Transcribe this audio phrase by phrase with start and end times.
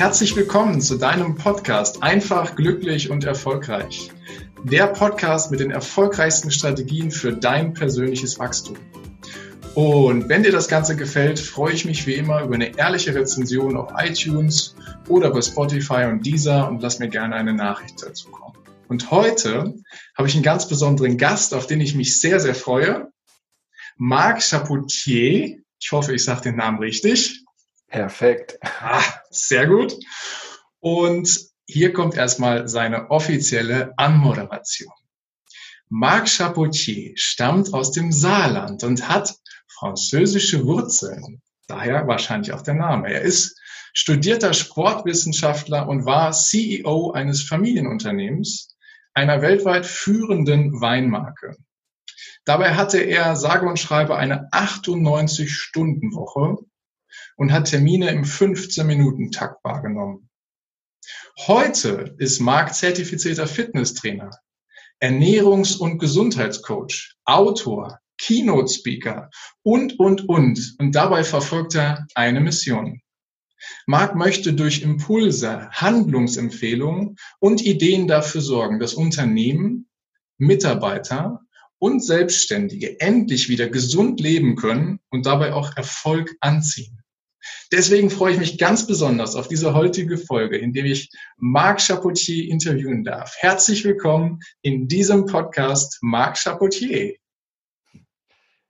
[0.00, 4.10] Herzlich willkommen zu deinem Podcast Einfach, glücklich und erfolgreich.
[4.64, 8.78] Der Podcast mit den erfolgreichsten Strategien für dein persönliches Wachstum.
[9.74, 13.76] Und wenn dir das Ganze gefällt, freue ich mich wie immer über eine ehrliche Rezension
[13.76, 14.74] auf iTunes
[15.06, 18.56] oder bei Spotify und Deezer und lass mir gerne eine Nachricht dazu kommen.
[18.88, 19.74] Und heute
[20.16, 23.12] habe ich einen ganz besonderen Gast, auf den ich mich sehr, sehr freue.
[23.98, 25.58] Marc Chapoutier.
[25.78, 27.44] Ich hoffe, ich sage den Namen richtig.
[27.86, 28.58] Perfekt.
[28.62, 29.96] Ah, sehr gut.
[30.80, 34.92] Und hier kommt erstmal seine offizielle Anmoderation.
[35.88, 39.34] Marc Chapoutier stammt aus dem Saarland und hat
[39.66, 41.42] französische Wurzeln.
[41.66, 43.12] Daher wahrscheinlich auch der Name.
[43.12, 43.58] Er ist
[43.92, 48.76] studierter Sportwissenschaftler und war CEO eines Familienunternehmens,
[49.14, 51.56] einer weltweit führenden Weinmarke.
[52.44, 56.58] Dabei hatte er sage und schreibe eine 98-Stunden-Woche
[57.36, 60.28] und hat Termine im 15-Minuten-Takt wahrgenommen.
[61.46, 64.30] Heute ist Marc zertifizierter Fitnesstrainer,
[65.02, 69.30] Ernährungs- und Gesundheitscoach, Autor, Keynote-Speaker
[69.62, 70.76] und, und, und.
[70.78, 73.00] Und dabei verfolgt er eine Mission.
[73.86, 79.88] Marc möchte durch Impulse, Handlungsempfehlungen und Ideen dafür sorgen, dass Unternehmen,
[80.38, 81.40] Mitarbeiter
[81.78, 86.99] und Selbstständige endlich wieder gesund leben können und dabei auch Erfolg anziehen.
[87.72, 92.50] Deswegen freue ich mich ganz besonders auf diese heutige Folge, in der ich Marc Chapoutier
[92.50, 93.34] interviewen darf.
[93.38, 97.14] Herzlich willkommen in diesem Podcast, Marc Chapoutier.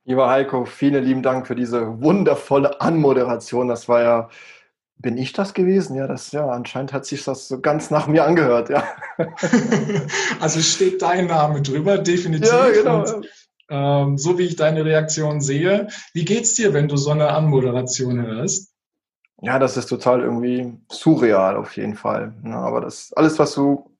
[0.04, 3.68] Lieber Heiko, vielen lieben Dank für diese wundervolle Anmoderation.
[3.68, 4.28] Das war ja,
[4.96, 5.96] bin ich das gewesen?
[5.96, 8.84] Ja, das, ja, anscheinend hat sich das so ganz nach mir angehört, ja.
[10.41, 12.50] also steht dein Name drüber, definitiv.
[12.50, 13.14] Ja, genau.
[13.14, 13.28] Und,
[13.70, 15.88] ähm, so wie ich deine Reaktion sehe.
[16.12, 18.72] Wie geht's dir, wenn du so eine Anmoderation hörst?
[19.42, 22.34] Ja, das ist total irgendwie surreal auf jeden Fall.
[22.44, 23.97] Ja, aber das alles, was du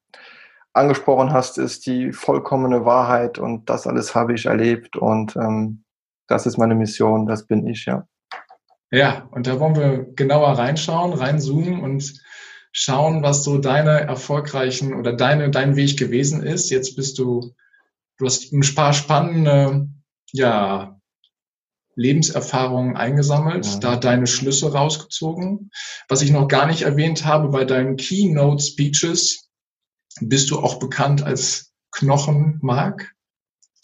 [0.73, 5.83] angesprochen hast, ist die vollkommene Wahrheit und das alles habe ich erlebt und ähm,
[6.27, 8.07] das ist meine Mission, das bin ich, ja.
[8.91, 12.21] Ja, und da wollen wir genauer reinschauen, reinzoomen und
[12.71, 16.69] schauen, was so deine erfolgreichen oder deine, dein Weg gewesen ist.
[16.69, 17.53] Jetzt bist du,
[18.21, 19.89] du hast ein paar spannende,
[20.31, 20.99] ja,
[21.95, 23.79] Lebenserfahrungen eingesammelt, ja.
[23.79, 25.71] da deine Schlüsse rausgezogen.
[26.07, 29.49] Was ich noch gar nicht erwähnt habe, bei deinen Keynote Speeches
[30.21, 33.11] bist du auch bekannt als Knochenmark.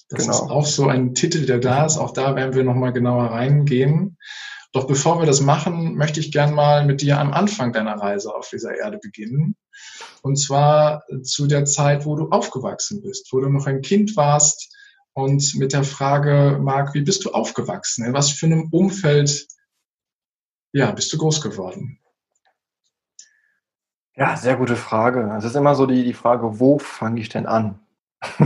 [0.09, 0.33] Das genau.
[0.33, 1.97] ist auch so ein Titel, der da ist.
[1.97, 4.17] Auch da werden wir nochmal genauer reingehen.
[4.71, 8.33] Doch bevor wir das machen, möchte ich gern mal mit dir am Anfang deiner Reise
[8.33, 9.55] auf dieser Erde beginnen.
[10.21, 14.73] Und zwar zu der Zeit, wo du aufgewachsen bist, wo du noch ein Kind warst,
[15.17, 18.05] und mit der Frage, Marc, wie bist du aufgewachsen?
[18.05, 19.47] In was für einem Umfeld
[20.73, 21.99] ja, bist du groß geworden?
[24.15, 25.33] Ja, sehr gute Frage.
[25.35, 27.79] Es ist immer so die, die Frage, wo fange ich denn an?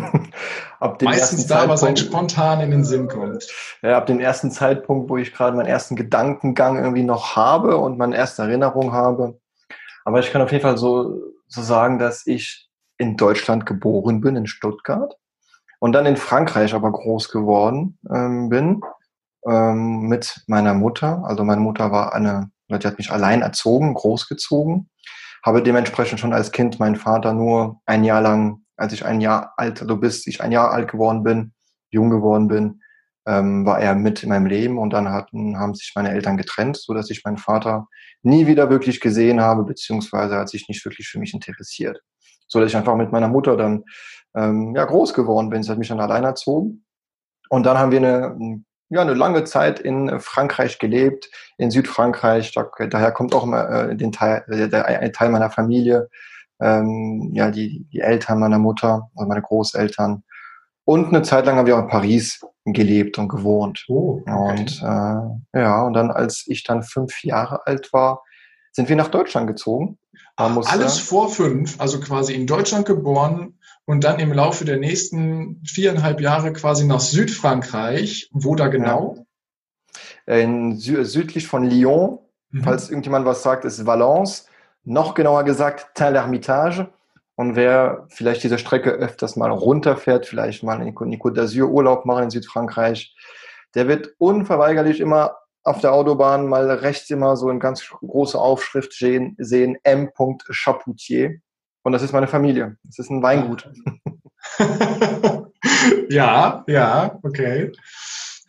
[0.80, 3.47] ab dem Meistens da, was ein spontan in den Sinn kommt.
[3.81, 7.97] Ja, ab dem ersten Zeitpunkt, wo ich gerade meinen ersten Gedankengang irgendwie noch habe und
[7.97, 9.41] meine erste Erinnerung habe.
[10.06, 14.35] Aber ich kann auf jeden Fall so, so sagen, dass ich in Deutschland geboren bin,
[14.35, 15.16] in Stuttgart
[15.79, 18.81] und dann in Frankreich aber groß geworden ähm, bin
[19.45, 21.23] ähm, mit meiner Mutter.
[21.25, 24.90] Also meine Mutter war eine, die hat mich allein erzogen, großgezogen,
[25.44, 29.53] habe dementsprechend schon als Kind meinen Vater nur ein Jahr lang, als ich ein Jahr
[29.57, 31.53] alt, du bist, ich ein Jahr alt geworden bin,
[31.90, 32.81] jung geworden bin,
[33.28, 36.78] ähm, war er mit in meinem Leben und dann hatten, haben sich meine Eltern getrennt,
[36.78, 37.88] so dass ich meinen Vater
[38.24, 42.02] nie wieder wirklich gesehen habe, beziehungsweise hat sich nicht wirklich für mich interessiert.
[42.48, 43.84] So dass ich einfach mit meiner Mutter dann
[44.36, 45.64] ähm, ja, groß geworden bin.
[45.64, 46.86] Sie hat mich dann allein erzogen.
[47.50, 52.53] Und dann haben wir eine, ja, eine lange Zeit in Frankreich gelebt, in Südfrankreich.
[52.53, 56.09] Da, daher kommt auch immer äh, den Teil, äh, der, ein Teil meiner Familie,
[56.59, 60.24] ähm, ja, die, die Eltern meiner Mutter, also meine Großeltern.
[60.86, 63.85] Und eine Zeit lang haben wir auch in Paris gelebt und gewohnt.
[63.87, 64.31] Oh, okay.
[64.31, 68.23] Und äh, ja, und dann, als ich dann fünf Jahre alt war,
[68.72, 69.97] sind wir nach Deutschland gezogen.
[70.35, 73.55] Alles vor fünf, also quasi in Deutschland geboren,
[73.85, 78.29] und dann im Laufe der nächsten viereinhalb Jahre quasi nach Südfrankreich.
[78.31, 79.25] Wo da genau?
[80.25, 82.19] In, südlich von Lyon.
[82.52, 82.64] Mhm.
[82.64, 84.46] Falls irgendjemand was sagt, ist Valence.
[84.84, 86.87] Noch genauer gesagt, Tain-l'Hermitage.
[87.35, 92.25] Und wer vielleicht diese Strecke öfters mal runterfährt, vielleicht mal in Côte d'Azur Urlaub machen
[92.25, 93.16] in Südfrankreich,
[93.73, 98.93] der wird unverweigerlich immer auf der Autobahn mal rechts immer so in ganz große Aufschrift
[98.93, 100.11] sehen, sehen M.
[100.49, 101.39] Chapoutier.
[101.83, 102.78] Und das ist meine Familie.
[102.83, 103.72] Das ist ein Weingut.
[106.09, 107.72] ja, ja, okay.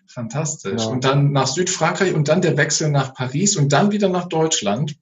[0.07, 0.83] Fantastisch.
[0.85, 0.89] Ja.
[0.91, 4.97] Und dann nach Südfrankreich und dann der Wechsel nach Paris und dann wieder nach Deutschland.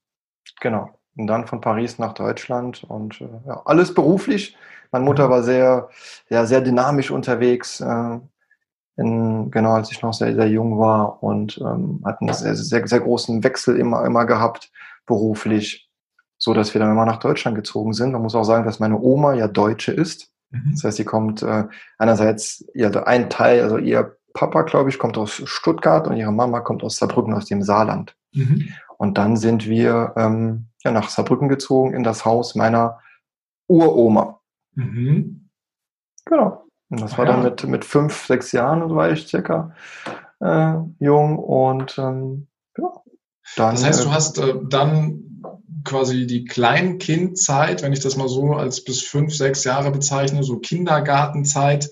[0.60, 0.99] Genau.
[1.16, 4.56] Und dann von Paris nach Deutschland und äh, ja, alles beruflich.
[4.92, 5.30] Meine Mutter mhm.
[5.30, 5.88] war sehr,
[6.28, 8.18] ja, sehr dynamisch unterwegs, äh,
[8.96, 12.86] in, genau als ich noch sehr, sehr jung war und ähm, hat einen sehr, sehr,
[12.86, 14.70] sehr großen Wechsel immer, immer gehabt,
[15.06, 15.88] beruflich,
[16.38, 18.12] so dass wir dann immer nach Deutschland gezogen sind.
[18.12, 20.30] Man muss auch sagen, dass meine Oma ja Deutsche ist.
[20.50, 20.72] Mhm.
[20.72, 21.64] Das heißt, sie kommt äh,
[21.98, 26.60] einerseits, ja, ein Teil, also ihr Papa, glaube ich, kommt aus Stuttgart und ihre Mama
[26.60, 28.16] kommt aus Saarbrücken, aus dem Saarland.
[28.32, 28.68] Mhm.
[29.00, 33.00] Und dann sind wir ähm, ja, nach Saarbrücken gezogen in das Haus meiner
[33.66, 34.40] Uroma.
[34.74, 35.48] Mhm.
[36.26, 36.66] Genau.
[36.90, 37.32] Und das war ja.
[37.32, 39.74] dann mit, mit fünf, sechs Jahren, war ich circa
[40.40, 42.92] äh, jung und ähm, ja.
[43.56, 45.42] Dann, das heißt, du äh, hast äh, dann
[45.82, 50.58] quasi die Kleinkindzeit, wenn ich das mal so als bis fünf, sechs Jahre bezeichne, so
[50.58, 51.88] Kindergartenzeit,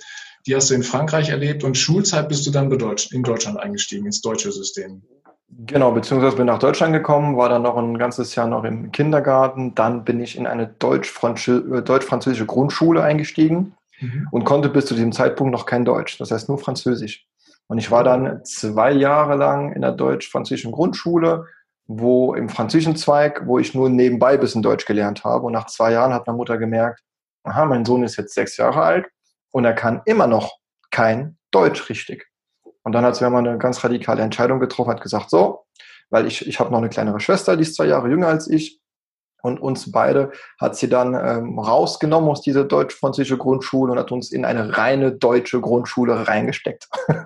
[0.47, 4.21] die hast du in Frankreich erlebt und Schulzeit bist du dann in Deutschland eingestiegen, ins
[4.21, 5.03] deutsche System.
[5.51, 9.75] Genau, beziehungsweise bin nach Deutschland gekommen, war dann noch ein ganzes Jahr noch im Kindergarten.
[9.75, 14.29] Dann bin ich in eine äh, deutsch-französische Grundschule eingestiegen mhm.
[14.31, 17.27] und konnte bis zu diesem Zeitpunkt noch kein Deutsch, das heißt nur Französisch.
[17.67, 21.47] Und ich war dann zwei Jahre lang in der deutsch-französischen Grundschule,
[21.87, 25.47] wo im französischen Zweig, wo ich nur nebenbei ein bisschen Deutsch gelernt habe.
[25.47, 27.03] Und nach zwei Jahren hat meine Mutter gemerkt,
[27.45, 29.07] aha, mein Sohn ist jetzt sechs Jahre alt
[29.51, 30.59] und er kann immer noch
[30.91, 32.28] kein Deutsch richtig.
[32.89, 35.67] Und dann hat sie mal eine ganz radikale Entscheidung getroffen, hat gesagt, so,
[36.09, 38.81] weil ich, ich habe noch eine kleinere Schwester, die ist zwei Jahre jünger als ich.
[39.43, 44.33] Und uns beide hat sie dann ähm, rausgenommen aus dieser deutsch-französische Grundschule und hat uns
[44.33, 46.89] in eine reine deutsche Grundschule reingesteckt.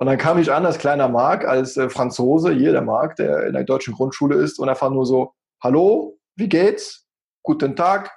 [0.00, 3.52] und dann kam ich an als kleiner Mark, als äh, Franzose, jeder Mark, der in
[3.52, 5.32] der deutschen Grundschule ist und einfach nur so,
[5.62, 7.06] hallo, wie geht's?
[7.44, 8.10] Guten Tag,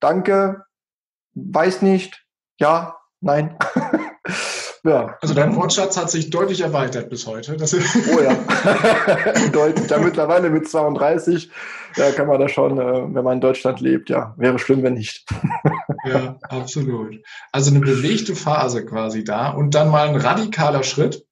[0.00, 0.66] danke,
[1.32, 2.26] weiß nicht,
[2.60, 3.56] ja, nein.
[4.84, 5.16] Ja.
[5.22, 7.56] Also dein Wortschatz hat sich deutlich erweitert bis heute.
[7.56, 8.36] Das oh ja,
[9.52, 9.90] deutlich.
[9.90, 11.50] Ja, mittlerweile mit 32
[11.96, 14.94] ja, kann man da schon, äh, wenn man in Deutschland lebt, ja, wäre schlimm, wenn
[14.94, 15.24] nicht.
[16.04, 17.16] ja, absolut.
[17.50, 21.24] Also eine bewegte Phase quasi da und dann mal ein radikaler Schritt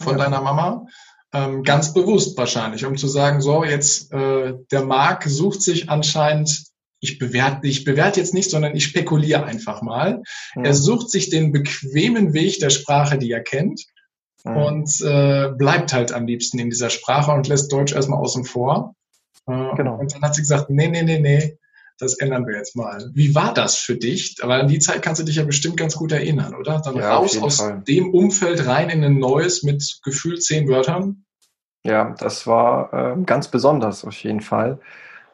[0.00, 0.24] von ja.
[0.24, 0.86] deiner Mama.
[1.32, 6.71] Ähm, ganz bewusst wahrscheinlich, um zu sagen, so jetzt äh, der Marc sucht sich anscheinend
[7.02, 10.22] ich bewerte, ich bewerte jetzt nicht, sondern ich spekuliere einfach mal.
[10.54, 10.64] Mhm.
[10.64, 13.84] Er sucht sich den bequemen Weg der Sprache, die er kennt,
[14.44, 14.56] mhm.
[14.56, 18.94] und äh, bleibt halt am liebsten in dieser Sprache und lässt Deutsch erstmal außen vor.
[19.48, 19.98] Äh, genau.
[19.98, 21.58] Und dann hat sie gesagt, nee, nee, nee, nee,
[21.98, 23.10] das ändern wir jetzt mal.
[23.14, 24.36] Wie war das für dich?
[24.40, 26.80] Aber an die Zeit kannst du dich ja bestimmt ganz gut erinnern, oder?
[26.84, 27.82] Dann ja, raus aus Fall.
[27.86, 31.24] dem Umfeld rein in ein neues mit gefühlt zehn Wörtern.
[31.84, 34.78] Ja, das war äh, ganz besonders auf jeden Fall.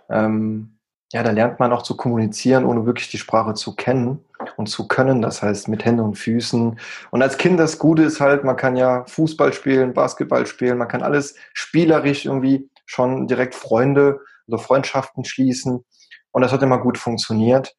[0.09, 0.78] Ähm,
[1.13, 4.25] ja, da lernt man auch zu kommunizieren, ohne wirklich die Sprache zu kennen
[4.57, 5.23] und zu können.
[5.23, 6.79] Das heißt mit Händen und Füßen.
[7.11, 10.89] Und als Kind das Gute ist halt, man kann ja Fußball spielen, Basketball spielen, man
[10.89, 15.85] kann alles spielerisch irgendwie schon direkt Freunde oder Freundschaften schließen.
[16.31, 17.75] Und das hat immer gut funktioniert.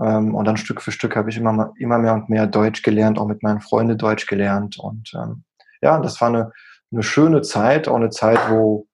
[0.00, 3.18] Ähm, und dann Stück für Stück habe ich immer, immer mehr und mehr Deutsch gelernt,
[3.18, 4.78] auch mit meinen Freunden Deutsch gelernt.
[4.78, 5.44] Und ähm,
[5.82, 6.52] ja, das war eine,
[6.90, 8.86] eine schöne Zeit, auch eine Zeit, wo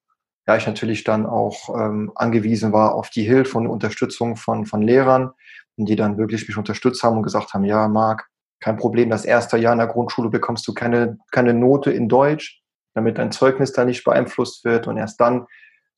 [0.49, 4.81] ja, ich natürlich dann auch ähm, angewiesen war auf die Hilfe und Unterstützung von, von
[4.81, 5.29] Lehrern,
[5.77, 8.27] die dann wirklich mich unterstützt haben und gesagt haben, ja, Marc,
[8.59, 12.63] kein Problem, das erste Jahr in der Grundschule bekommst du keine, keine Note in Deutsch,
[12.95, 15.45] damit dein Zeugnis da nicht beeinflusst wird und erst dann,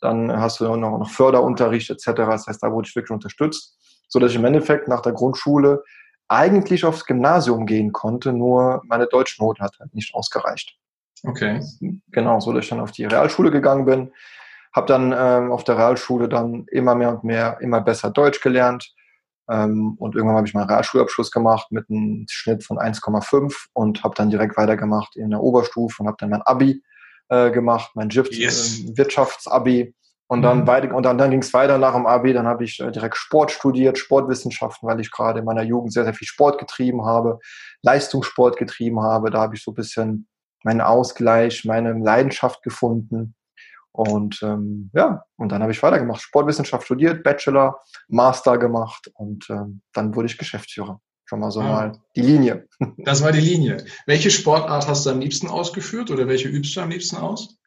[0.01, 2.07] dann hast du noch, noch Förderunterricht etc.
[2.17, 3.77] Das heißt, da wurde ich wirklich unterstützt,
[4.09, 5.81] so dass ich im Endeffekt nach der Grundschule
[6.27, 10.77] eigentlich aufs Gymnasium gehen konnte, nur meine Deutschnote hat halt nicht ausgereicht.
[11.23, 11.61] Okay.
[12.11, 14.11] Genau, so dass ich dann auf die Realschule gegangen bin,
[14.73, 18.93] habe dann ähm, auf der Realschule dann immer mehr und mehr, immer besser Deutsch gelernt.
[19.49, 24.15] Ähm, und irgendwann habe ich meinen Realschulabschluss gemacht mit einem Schnitt von 1,5 und habe
[24.15, 26.81] dann direkt weitergemacht in der Oberstufe und habe dann mein Abi
[27.29, 28.79] äh, gemacht, mein yes.
[28.79, 29.93] äh, Wirtschaftsabi.
[30.27, 30.67] Und dann, mhm.
[30.67, 32.31] weiter, und dann, dann ging es weiter nach dem Abi.
[32.31, 36.05] Dann habe ich äh, direkt Sport studiert, Sportwissenschaften, weil ich gerade in meiner Jugend sehr,
[36.05, 37.39] sehr viel Sport getrieben habe,
[37.81, 39.29] Leistungssport getrieben habe.
[39.29, 40.27] Da habe ich so ein bisschen
[40.63, 43.35] meinen Ausgleich, meine Leidenschaft gefunden.
[43.93, 49.81] Und ähm, ja, und dann habe ich weitergemacht, Sportwissenschaft studiert, Bachelor, Master gemacht und ähm,
[49.93, 51.01] dann wurde ich Geschäftsführer.
[51.25, 51.63] Schon mal so ah.
[51.63, 52.67] mal die Linie.
[52.97, 53.85] Das war die Linie.
[54.05, 57.57] Welche Sportart hast du am liebsten ausgeführt oder welche übst du am liebsten aus?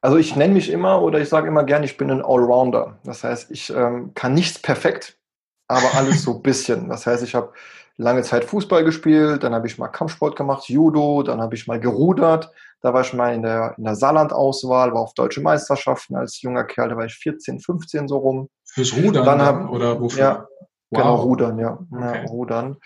[0.00, 2.98] Also ich nenne mich immer oder ich sage immer gern, ich bin ein Allrounder.
[3.04, 5.18] Das heißt, ich ähm, kann nichts perfekt,
[5.66, 6.88] aber alles so ein bisschen.
[6.88, 7.52] Das heißt, ich habe
[7.98, 11.80] lange Zeit Fußball gespielt, dann habe ich mal Kampfsport gemacht, Judo, dann habe ich mal
[11.80, 12.50] gerudert,
[12.80, 16.64] da war ich mal in der, in der Saarland-Auswahl, war auf deutsche Meisterschaften als junger
[16.64, 18.48] Kerl, da war ich 14, 15 so rum.
[18.64, 20.20] Fürs Rudern dann, hab, oder wofür?
[20.20, 20.48] Ja, genau,
[20.90, 21.02] wow.
[21.02, 21.78] genau, Rudern, ja.
[21.90, 22.22] Okay.
[22.22, 22.76] ja Rudern.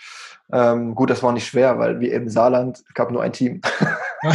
[0.51, 3.61] Ähm, gut, das war nicht schwer, weil wie im Saarland gab nur ein Team.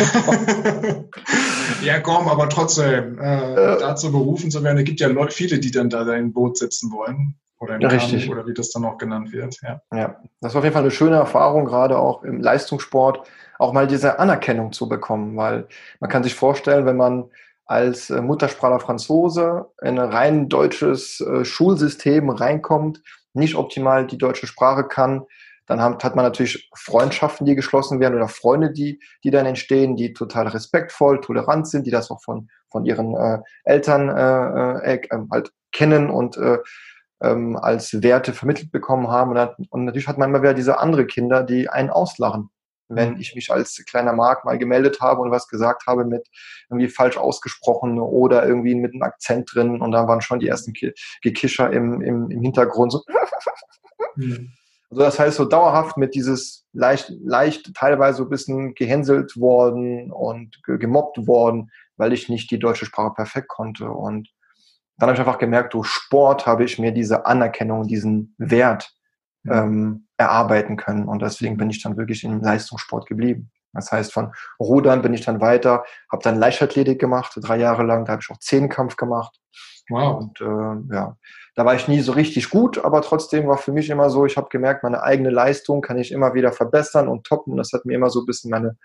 [1.83, 5.59] ja, komm, aber trotzdem, äh, äh, dazu berufen zu werden, es gibt ja Leute, viele,
[5.59, 7.35] die dann da im Boot sitzen wollen.
[7.61, 8.27] Oder im Richtig.
[8.27, 9.57] Kampf, oder wie das dann auch genannt wird.
[9.63, 9.81] Ja.
[9.93, 13.87] ja, das war auf jeden Fall eine schöne Erfahrung, gerade auch im Leistungssport, auch mal
[13.87, 15.67] diese Anerkennung zu bekommen, weil
[15.99, 17.31] man kann sich vorstellen, wenn man
[17.67, 23.03] als äh, Muttersprachler Franzose in ein rein deutsches äh, Schulsystem reinkommt,
[23.35, 25.27] nicht optimal die deutsche Sprache kann,
[25.69, 30.15] dann hat man natürlich Freundschaften, die geschlossen werden oder Freunde, die, die dann entstehen, die
[30.15, 35.19] total respektvoll, tolerant sind, die das auch von, von ihren äh, Eltern äh, äh, äh
[35.31, 36.59] halt kennen und äh,
[37.23, 39.31] ähm, als Werte vermittelt bekommen haben.
[39.31, 42.51] Und, dann, und natürlich hat man immer wieder diese andere Kinder, die einen auslachen
[42.89, 43.21] wenn mhm.
[43.21, 46.27] ich mich als kleiner Mark mal gemeldet habe und was gesagt habe mit
[46.71, 50.73] irgendwie falsch ausgesprochen oder irgendwie mit einem Akzent drin und da waren schon die ersten
[51.23, 53.03] Gekischer im, im, im Hintergrund so.
[54.17, 54.53] Mhm.
[54.91, 60.63] Also das heißt so dauerhaft mit dieses leicht, leicht teilweise ein bisschen gehänselt worden und
[60.65, 64.31] gemobbt worden, weil ich nicht die deutsche Sprache perfekt konnte und
[64.99, 68.93] dann habe ich einfach gemerkt, durch Sport habe ich mir diese Anerkennung, diesen Wert
[69.49, 71.05] ähm, erarbeiten können.
[71.05, 73.51] Und deswegen bin ich dann wirklich im Leistungssport geblieben.
[73.73, 78.05] Das heißt, von Rudern bin ich dann weiter, habe dann Leichtathletik gemacht, drei Jahre lang,
[78.05, 79.39] da habe ich auch Zehnkampf gemacht.
[79.89, 80.19] Wow.
[80.19, 81.17] Und äh, ja,
[81.59, 84.37] da war ich nie so richtig gut, aber trotzdem war für mich immer so, ich
[84.37, 87.57] habe gemerkt, meine eigene Leistung kann ich immer wieder verbessern und toppen.
[87.57, 88.77] Das hat mir immer so ein bisschen meine,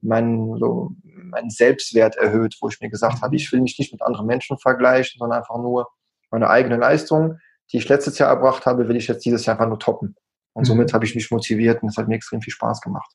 [0.00, 4.02] mein, so, mein Selbstwert erhöht, wo ich mir gesagt habe, ich will mich nicht mit
[4.02, 5.88] anderen Menschen vergleichen, sondern einfach nur
[6.30, 7.38] meine eigene Leistung
[7.72, 10.16] die ich letztes Jahr erbracht habe, will ich jetzt dieses Jahr einfach nur toppen.
[10.52, 10.66] Und mhm.
[10.66, 13.10] somit habe ich mich motiviert und es hat mir extrem viel Spaß gemacht.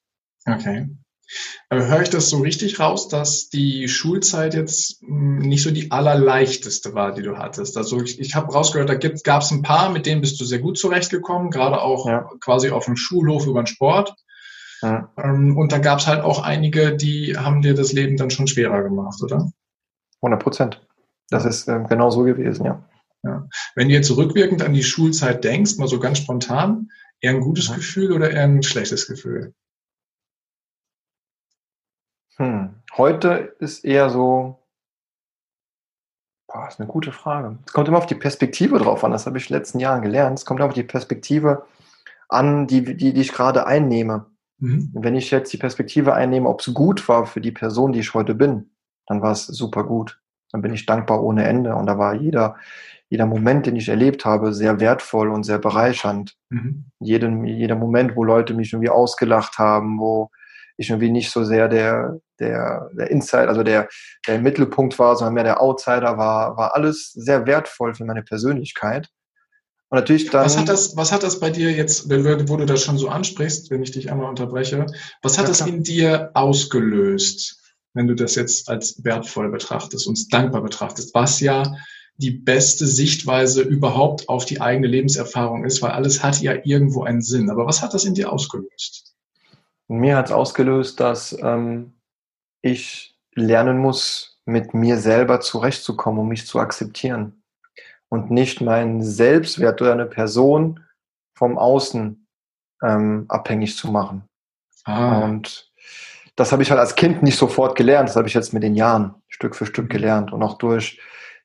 [0.45, 0.89] Okay.
[1.69, 5.91] Aber höre ich das so richtig raus, dass die Schulzeit jetzt hm, nicht so die
[5.91, 7.77] allerleichteste war, die du hattest?
[7.77, 10.59] Also ich, ich habe rausgehört, da gab es ein paar, mit denen bist du sehr
[10.59, 12.29] gut zurechtgekommen, gerade auch ja.
[12.41, 14.15] quasi auf dem Schulhof über den Sport.
[14.81, 15.11] Ja.
[15.17, 18.47] Ähm, und da gab es halt auch einige, die haben dir das Leben dann schon
[18.47, 19.51] schwerer gemacht, oder?
[20.21, 20.81] 100 Prozent.
[21.29, 22.83] Das ist äh, genau so gewesen, ja.
[23.23, 23.47] Ja.
[23.75, 27.67] Wenn du jetzt rückwirkend an die Schulzeit denkst, mal so ganz spontan, eher ein gutes
[27.67, 27.75] ja.
[27.75, 29.53] Gefühl oder eher ein schlechtes Gefühl?
[32.37, 32.80] Hm.
[32.97, 34.59] Heute ist eher so,
[36.47, 37.57] boah, ist eine gute Frage.
[37.65, 40.01] Es kommt immer auf die Perspektive drauf an, das habe ich in den letzten Jahren
[40.01, 40.37] gelernt.
[40.37, 41.65] Es kommt immer auf die Perspektive
[42.27, 44.25] an, die, die, die ich gerade einnehme.
[44.59, 44.91] Mhm.
[44.93, 48.13] Wenn ich jetzt die Perspektive einnehme, ob es gut war für die Person, die ich
[48.13, 48.71] heute bin,
[49.07, 50.21] dann war es super gut.
[50.51, 51.75] Dann bin ich dankbar ohne Ende.
[51.75, 52.57] Und da war jeder,
[53.09, 56.37] jeder Moment, den ich erlebt habe, sehr wertvoll und sehr bereichernd.
[56.49, 56.85] Mhm.
[56.99, 60.29] Jeden, jeder Moment, wo Leute mich irgendwie ausgelacht haben, wo
[60.77, 63.87] ich irgendwie nicht so sehr der, der, der Insider, also der,
[64.27, 69.09] der Mittelpunkt war, sondern mehr der Outsider war, war alles sehr wertvoll für meine Persönlichchkeit.
[69.89, 70.45] Und natürlich dann.
[70.45, 73.71] Was hat das, was hat das bei dir jetzt, wo du das schon so ansprichst,
[73.71, 74.85] wenn ich dich einmal unterbreche,
[75.21, 77.59] was hat ja, das in dir ausgelöst,
[77.93, 81.63] wenn du das jetzt als wertvoll betrachtest und dankbar betrachtest, was ja
[82.15, 87.21] die beste Sichtweise überhaupt auf die eigene Lebenserfahrung ist, weil alles hat ja irgendwo einen
[87.21, 87.49] Sinn.
[87.49, 89.15] Aber was hat das in dir ausgelöst?
[89.87, 91.95] Mir hat es ausgelöst, dass ähm,
[92.61, 97.43] ich lernen muss, mit mir selber zurechtzukommen, um mich zu akzeptieren.
[98.09, 100.81] Und nicht meinen Selbstwert oder eine Person
[101.33, 102.27] vom Außen
[102.83, 104.23] ähm, abhängig zu machen.
[104.83, 105.23] Ah.
[105.23, 105.71] Und
[106.35, 108.09] das habe ich halt als Kind nicht sofort gelernt.
[108.09, 110.33] Das habe ich jetzt mit den Jahren Stück für Stück gelernt.
[110.33, 110.99] Und auch durch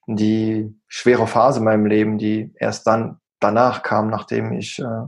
[0.06, 5.06] die schwere Phase in meinem Leben, die erst dann danach kam, nachdem ich äh,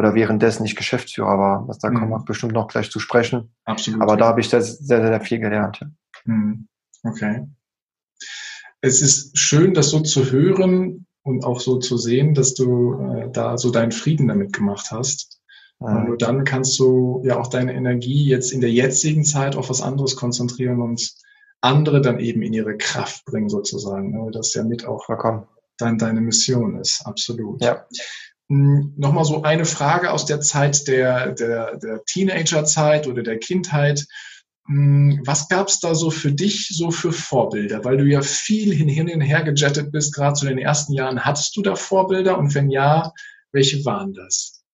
[0.00, 1.68] oder währenddessen ich Geschäftsführer war.
[1.68, 1.98] Was da mhm.
[1.98, 3.54] kommen wir bestimmt noch gleich zu sprechen.
[3.66, 4.00] Absolut.
[4.00, 5.78] Aber da habe ich sehr, sehr, sehr viel gelernt.
[5.80, 5.90] Ja.
[6.24, 6.68] Mhm.
[7.04, 7.46] Okay.
[8.80, 13.30] Es ist schön, das so zu hören und auch so zu sehen, dass du äh,
[13.30, 15.38] da so deinen Frieden damit gemacht hast.
[15.78, 19.70] Und nur dann kannst du ja auch deine Energie jetzt in der jetzigen Zeit auf
[19.70, 21.14] was anderes konzentrieren und
[21.62, 24.30] andere dann eben in ihre Kraft bringen sozusagen, ne?
[24.30, 25.08] das ja mit auch
[25.78, 27.62] dein, deine Mission ist, absolut.
[27.62, 27.86] Ja.
[28.50, 34.04] Hm, Nochmal so eine Frage aus der Zeit der, der, der Teenagerzeit oder der Kindheit.
[34.66, 37.84] Hm, was gab es da so für dich so für Vorbilder?
[37.84, 41.24] Weil du ja viel hin, und her gejettet bist, gerade zu den ersten Jahren.
[41.24, 42.38] Hattest du da Vorbilder?
[42.38, 43.12] Und wenn ja,
[43.52, 44.64] welche waren das?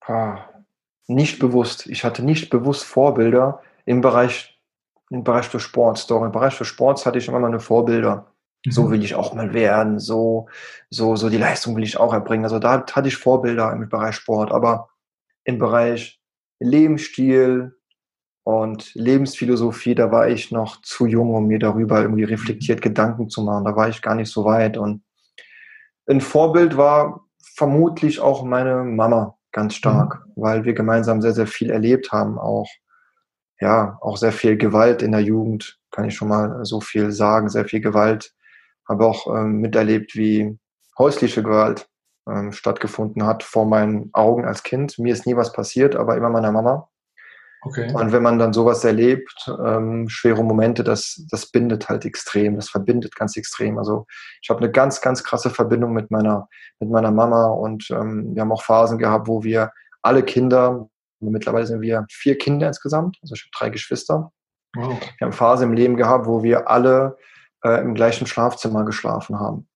[0.00, 0.48] Ah,
[1.08, 1.86] nicht bewusst.
[1.88, 4.58] Ich hatte nicht bewusst Vorbilder im Bereich,
[5.10, 6.06] im Bereich für Sports.
[6.06, 8.29] Doch im Bereich für Sports hatte ich immer meine Vorbilder.
[8.64, 8.70] Mhm.
[8.70, 10.48] So will ich auch mal werden, so,
[10.90, 12.44] so, so die Leistung will ich auch erbringen.
[12.44, 14.88] Also da hatte ich Vorbilder im Bereich Sport, aber
[15.44, 16.20] im Bereich
[16.58, 17.76] Lebensstil
[18.44, 23.42] und Lebensphilosophie, da war ich noch zu jung, um mir darüber irgendwie reflektiert Gedanken zu
[23.42, 23.64] machen.
[23.64, 24.76] Da war ich gar nicht so weit.
[24.76, 25.02] Und
[26.06, 30.42] ein Vorbild war vermutlich auch meine Mama ganz stark, mhm.
[30.42, 32.68] weil wir gemeinsam sehr, sehr viel erlebt haben, auch
[33.60, 37.50] ja, auch sehr viel Gewalt in der Jugend, kann ich schon mal so viel sagen,
[37.50, 38.34] sehr viel Gewalt.
[38.90, 40.58] Habe auch ähm, miterlebt, wie
[40.98, 41.88] häusliche Gewalt
[42.28, 44.98] ähm, stattgefunden hat vor meinen Augen als Kind.
[44.98, 46.88] Mir ist nie was passiert, aber immer meiner Mama.
[47.62, 47.92] Okay.
[47.92, 52.70] Und wenn man dann sowas erlebt, ähm, schwere Momente, das, das bindet halt extrem, das
[52.70, 53.78] verbindet ganz extrem.
[53.78, 54.06] Also
[54.40, 58.42] ich habe eine ganz, ganz krasse Verbindung mit meiner, mit meiner Mama und ähm, wir
[58.42, 60.88] haben auch Phasen gehabt, wo wir alle Kinder,
[61.20, 64.32] mittlerweile sind wir vier Kinder insgesamt, also ich habe drei Geschwister.
[64.74, 64.98] Wow.
[65.18, 67.18] Wir haben Phasen im Leben gehabt, wo wir alle
[67.64, 69.66] äh, im gleichen Schlafzimmer geschlafen haben.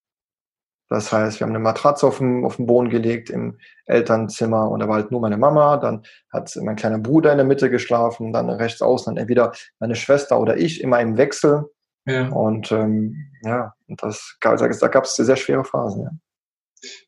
[0.89, 4.81] Das heißt, wir haben eine Matratze auf dem, auf den Boden gelegt im Elternzimmer und
[4.81, 5.79] da war halt nur meine Mama.
[5.79, 9.97] Dann hat mein kleiner Bruder in der Mitte geschlafen, dann rechts außen, dann entweder meine
[9.97, 11.65] Schwester oder ich, immer im Wechsel.
[12.07, 12.29] Ja.
[12.29, 16.03] Und ähm, ja, das, da gab es sehr schwere Phasen.
[16.03, 16.11] Ja.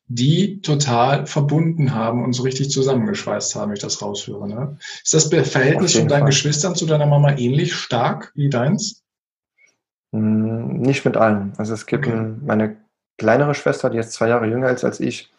[0.07, 4.47] Die total verbunden haben und so richtig zusammengeschweißt haben, wenn ich das raushöre.
[4.47, 4.79] Ne?
[5.03, 6.29] Ist das Verhältnis von deinen Fall.
[6.29, 9.03] Geschwistern zu deiner Mama ähnlich stark wie deins?
[10.13, 11.53] Hm, nicht mit allen.
[11.57, 12.33] Also es gibt okay.
[12.45, 12.77] meine
[13.17, 15.31] kleinere Schwester, die jetzt zwei Jahre jünger ist als ich,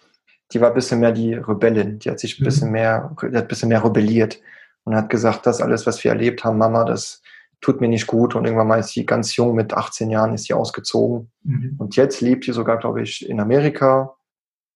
[0.53, 1.99] die war ein bisschen mehr die Rebellin.
[1.99, 2.73] Die hat sich ein bisschen mhm.
[2.73, 4.41] mehr, die hat ein bisschen mehr rebelliert
[4.85, 7.23] und hat gesagt, das alles, was wir erlebt haben, Mama, das
[7.61, 8.35] tut mir nicht gut.
[8.35, 11.31] Und irgendwann mal ist sie ganz jung, mit 18 Jahren ist sie ausgezogen.
[11.43, 11.75] Mhm.
[11.79, 14.15] Und jetzt lebt sie sogar, glaube ich, in Amerika,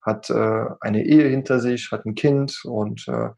[0.02, 3.30] hat äh, eine Ehe hinter sich, hat ein Kind und äh,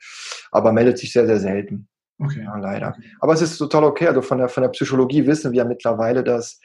[0.50, 1.88] aber meldet sich sehr, sehr selten.
[2.18, 2.42] Okay.
[2.44, 2.96] Ja, leider.
[3.20, 4.08] Aber es ist total okay.
[4.08, 6.60] Also von der, von der Psychologie wissen wir ja mittlerweile, dass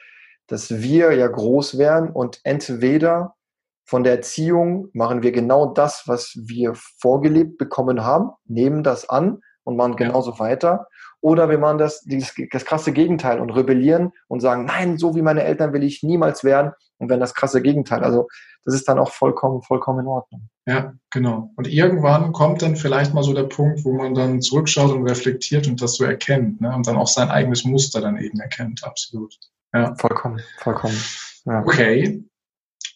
[0.50, 3.36] dass wir ja groß werden und entweder
[3.84, 9.42] von der Erziehung machen wir genau das, was wir vorgelebt bekommen haben, nehmen das an
[9.62, 10.38] und machen genauso ja.
[10.40, 10.88] weiter.
[11.20, 15.22] Oder wir machen das, dieses, das krasse Gegenteil und rebellieren und sagen, nein, so wie
[15.22, 18.02] meine Eltern will ich niemals werden und werden das krasse Gegenteil.
[18.02, 18.28] Also
[18.64, 20.48] das ist dann auch vollkommen, vollkommen in Ordnung.
[20.66, 21.52] Ja, genau.
[21.56, 25.66] Und irgendwann kommt dann vielleicht mal so der Punkt, wo man dann zurückschaut und reflektiert
[25.66, 26.74] und das so erkennt ne?
[26.74, 29.34] und dann auch sein eigenes Muster dann eben erkennt, absolut.
[29.72, 29.94] Ja.
[29.96, 30.96] Vollkommen, vollkommen.
[31.44, 31.60] Ja.
[31.60, 32.24] Okay.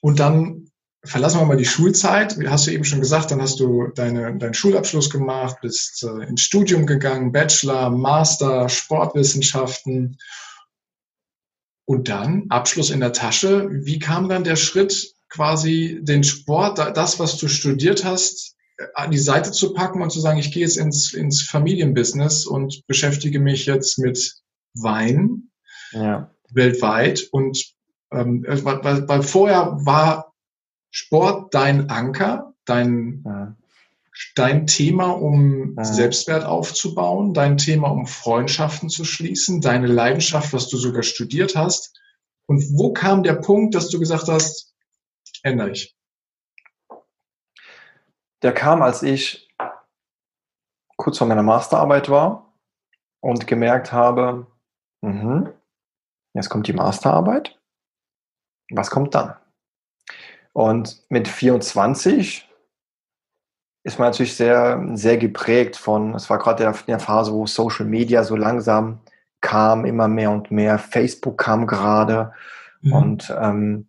[0.00, 0.70] Und dann
[1.04, 2.36] verlassen wir mal die Schulzeit.
[2.46, 6.42] Hast du eben schon gesagt, dann hast du deine, deinen Schulabschluss gemacht, bist äh, ins
[6.42, 10.18] Studium gegangen, Bachelor, Master, Sportwissenschaften.
[11.86, 13.68] Und dann Abschluss in der Tasche.
[13.70, 18.56] Wie kam dann der Schritt, quasi den Sport, das, was du studiert hast,
[18.94, 22.86] an die Seite zu packen und zu sagen, ich gehe jetzt ins, ins Familienbusiness und
[22.86, 24.34] beschäftige mich jetzt mit
[24.74, 25.50] Wein?
[25.92, 27.28] Ja weltweit.
[27.30, 27.74] Und
[28.12, 30.33] ähm, weil, weil vorher war
[30.94, 33.56] Sport dein Anker, dein, ja.
[34.36, 35.84] dein Thema, um ja.
[35.84, 42.00] Selbstwert aufzubauen, dein Thema, um Freundschaften zu schließen, deine Leidenschaft, was du sogar studiert hast.
[42.46, 44.74] Und wo kam der Punkt, dass du gesagt hast,
[45.42, 45.96] ändere ich?
[48.42, 49.48] Der kam, als ich
[50.96, 52.54] kurz vor meiner Masterarbeit war
[53.20, 54.46] und gemerkt habe,
[55.00, 55.54] mh,
[56.34, 57.56] Jetzt kommt die Masterarbeit.
[58.70, 59.36] Was kommt dann?
[60.54, 62.48] Und mit 24
[63.82, 67.84] ist man natürlich sehr, sehr geprägt von, es war gerade in der Phase, wo Social
[67.84, 69.00] Media so langsam
[69.40, 70.78] kam, immer mehr und mehr.
[70.78, 72.32] Facebook kam gerade
[72.80, 72.92] mhm.
[72.92, 73.88] und ähm,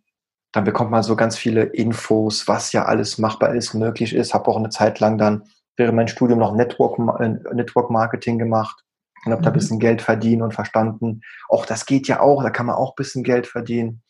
[0.52, 4.34] dann bekommt man so ganz viele Infos, was ja alles machbar ist, möglich ist.
[4.34, 5.44] Habe auch eine Zeit lang dann
[5.78, 8.84] während mein Studium noch Network, äh, Network Marketing gemacht
[9.24, 9.60] und habe da ein mhm.
[9.60, 12.98] bisschen Geld verdienen und verstanden, auch das geht ja auch, da kann man auch ein
[12.98, 14.02] bisschen Geld verdienen.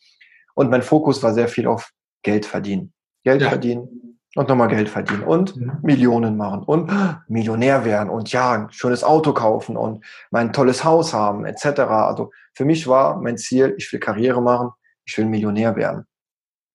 [0.54, 1.92] Und mein Fokus war sehr viel auf
[2.26, 2.92] Geld verdienen.
[3.22, 3.48] Geld ja.
[3.48, 5.78] verdienen und nochmal Geld verdienen und mhm.
[5.82, 6.92] Millionen machen und
[7.28, 11.80] Millionär werden und ja, ein schönes Auto kaufen und mein tolles Haus haben, etc.
[11.80, 14.70] Also für mich war mein Ziel, ich will Karriere machen,
[15.04, 16.04] ich will Millionär werden.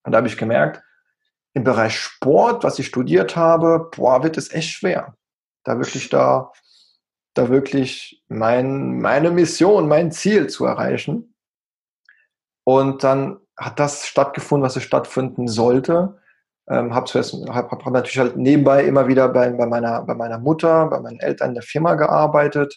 [0.04, 0.82] Und da habe ich gemerkt,
[1.54, 5.16] im Bereich Sport, was ich studiert habe, boah, wird es echt schwer.
[5.66, 6.52] Da wirklich da
[7.34, 11.36] da wirklich mein, meine Mission, mein Ziel zu erreichen.
[12.64, 16.18] Und dann hat das stattgefunden, was es stattfinden sollte.
[16.70, 20.88] Ähm, habe hab, hab natürlich halt nebenbei immer wieder bei, bei, meiner, bei meiner Mutter,
[20.88, 22.74] bei meinen Eltern in der Firma gearbeitet.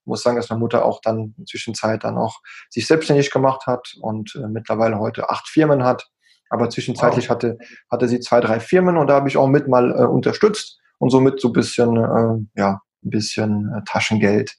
[0.00, 3.66] Ich muss sagen, dass meine Mutter auch dann in Zwischenzeit dann auch sich selbstständig gemacht
[3.66, 6.08] hat und äh, mittlerweile heute acht Firmen hat.
[6.48, 7.34] Aber zwischenzeitlich wow.
[7.34, 7.58] hatte,
[7.90, 11.10] hatte sie zwei, drei Firmen und da habe ich auch mit mal äh, unterstützt und
[11.10, 14.56] somit so ein bisschen äh, ja, ein bisschen äh, Taschengeld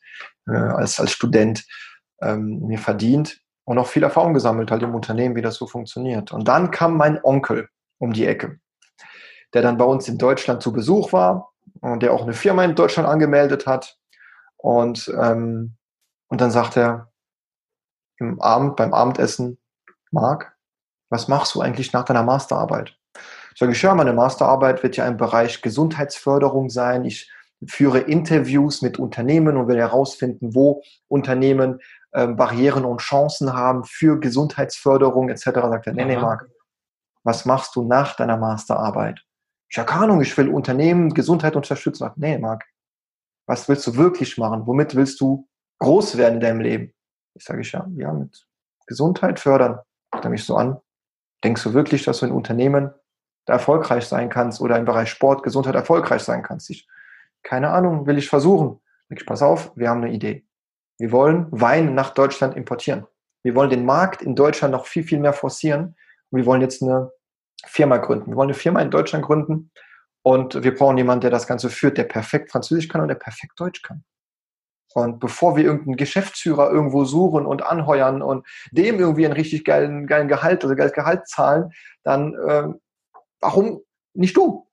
[0.47, 1.65] äh, als, als Student
[2.21, 6.31] ähm, mir verdient und auch viel Erfahrung gesammelt halt im Unternehmen, wie das so funktioniert.
[6.31, 8.59] Und dann kam mein Onkel um die Ecke,
[9.53, 11.51] der dann bei uns in Deutschland zu Besuch war
[11.81, 13.97] und der auch eine Firma in Deutschland angemeldet hat.
[14.55, 15.75] Und, ähm,
[16.29, 17.11] und dann sagt er
[18.19, 19.57] im Abend, beim Abendessen,
[20.11, 20.55] Marc,
[21.09, 22.97] was machst du eigentlich nach deiner Masterarbeit?
[23.53, 27.03] Sag ich, ja, meine Masterarbeit wird ja im Bereich Gesundheitsförderung sein.
[27.03, 27.29] Ich
[27.65, 31.81] führe Interviews mit Unternehmen und will herausfinden, wo Unternehmen
[32.17, 35.43] ähm, Barrieren und Chancen haben für Gesundheitsförderung etc.
[35.43, 36.49] Sagt er, nee, nee, Marc,
[37.23, 39.23] was machst du nach deiner Masterarbeit?
[39.69, 41.99] Ich habe keine Ahnung, ich will Unternehmen Gesundheit unterstützen.
[41.99, 42.65] Sagt, nee, Marc,
[43.45, 44.65] was willst du wirklich machen?
[44.65, 46.93] Womit willst du groß werden in deinem Leben?
[47.35, 48.47] Ich sage ich ja, ja, mit
[48.87, 49.77] Gesundheit fördern.
[50.09, 50.79] Guckt er mich so an.
[51.43, 52.91] Denkst du wirklich, dass du in Unternehmen
[53.45, 56.71] da erfolgreich sein kannst oder im Bereich Sport, Gesundheit erfolgreich sein kannst?
[56.71, 56.87] Ich,
[57.43, 58.81] keine Ahnung, will ich versuchen.
[59.09, 60.46] Ich, pass auf, wir haben eine Idee.
[60.97, 63.05] Wir wollen Wein nach Deutschland importieren.
[63.43, 65.95] Wir wollen den Markt in Deutschland noch viel, viel mehr forcieren.
[66.29, 67.11] Und wir wollen jetzt eine
[67.65, 68.31] Firma gründen.
[68.31, 69.71] Wir wollen eine Firma in Deutschland gründen.
[70.23, 73.59] Und wir brauchen jemanden, der das Ganze führt, der perfekt Französisch kann und der perfekt
[73.59, 74.03] Deutsch kann.
[74.93, 80.07] Und bevor wir irgendeinen Geschäftsführer irgendwo suchen und anheuern und dem irgendwie einen richtig geilen,
[80.07, 81.71] geilen Gehalt oder geiles Gehalt zahlen,
[82.03, 82.67] dann äh,
[83.39, 83.81] warum
[84.13, 84.66] nicht du?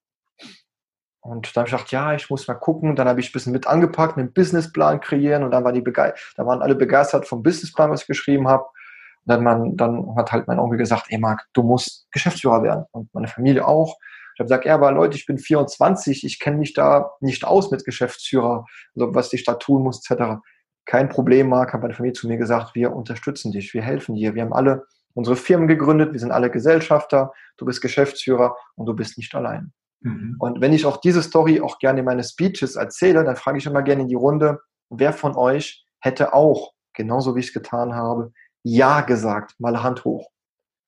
[1.24, 2.96] Und dann habe ich gedacht, ja, ich muss mal gucken.
[2.96, 6.12] Dann habe ich ein bisschen mit angepackt, einen Businessplan kreieren und dann, war die da
[6.36, 8.64] waren alle begeistert vom Businessplan, was ich geschrieben habe.
[8.64, 12.84] Und dann, man, dann hat halt mein Onkel gesagt, ey Marc, du musst Geschäftsführer werden
[12.90, 13.96] und meine Familie auch.
[14.34, 17.70] Ich habe gesagt, ja, aber Leute, ich bin 24, ich kenne mich da nicht aus
[17.70, 20.40] mit Geschäftsführer, also was ich da tun muss, etc.
[20.84, 24.34] Kein Problem, Marc, hat meine Familie zu mir gesagt, wir unterstützen dich, wir helfen dir.
[24.34, 24.84] Wir haben alle
[25.14, 29.72] unsere Firmen gegründet, wir sind alle Gesellschafter, du bist Geschäftsführer und du bist nicht allein.
[30.04, 30.36] Mhm.
[30.38, 33.66] Und wenn ich auch diese Story auch gerne in meine Speeches erzähle, dann frage ich
[33.66, 37.94] immer gerne in die Runde, wer von euch hätte auch, genauso wie ich es getan
[37.94, 40.30] habe, Ja gesagt, mal Hand hoch.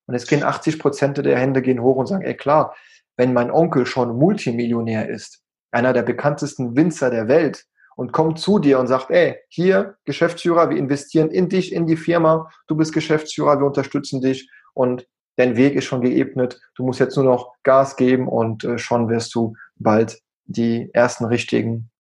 [0.07, 2.77] Und es gehen 80 Prozent der Hände gehen hoch und sagen, ey klar,
[3.17, 8.59] wenn mein Onkel schon Multimillionär ist, einer der bekanntesten Winzer der Welt, und kommt zu
[8.59, 12.93] dir und sagt, ey, hier, Geschäftsführer, wir investieren in dich, in die Firma, du bist
[12.93, 16.61] Geschäftsführer, wir unterstützen dich und dein Weg ist schon geebnet.
[16.75, 21.25] Du musst jetzt nur noch Gas geben und äh, schon wirst du bald die ersten
[21.25, 21.91] richtigen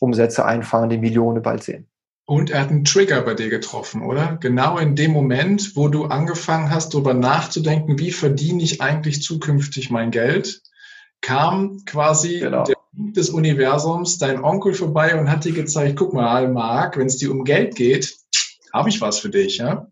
[0.00, 1.88] Umsätze einfahren, die Millionen bald sehen.
[2.24, 4.36] Und er hat einen Trigger bei dir getroffen, oder?
[4.40, 9.90] Genau in dem Moment, wo du angefangen hast, darüber nachzudenken, wie verdiene ich eigentlich zukünftig
[9.90, 10.60] mein Geld,
[11.20, 12.64] kam quasi genau.
[12.64, 17.18] der des Universums dein Onkel vorbei und hat dir gezeigt, guck mal, Marc, wenn es
[17.18, 18.16] dir um Geld geht,
[18.72, 19.86] habe ich was für dich, ja?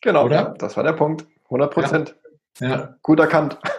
[0.00, 0.54] Genau, oder?
[0.58, 1.26] Das war der Punkt.
[1.50, 2.16] 100 Prozent.
[2.60, 2.68] Ja.
[2.68, 2.96] ja.
[3.02, 3.58] Gut erkannt.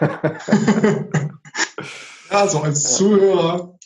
[2.30, 2.90] ja, so als ja.
[2.90, 3.78] Zuhörer,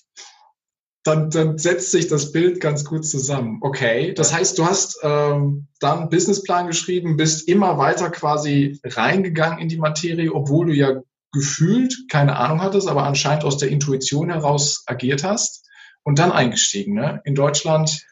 [1.04, 3.58] dann, dann setzt sich das Bild ganz gut zusammen.
[3.62, 9.60] Okay, das heißt, du hast ähm, dann einen Businessplan geschrieben, bist immer weiter quasi reingegangen
[9.60, 11.00] in die Materie, obwohl du ja
[11.32, 15.68] gefühlt keine Ahnung hattest, aber anscheinend aus der Intuition heraus agiert hast
[16.02, 17.20] und dann eingestiegen, ne?
[17.24, 18.04] In Deutschland